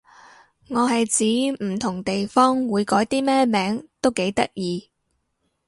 [0.69, 1.05] 我係
[1.59, 4.89] 指唔同地方會改啲咩名都幾得意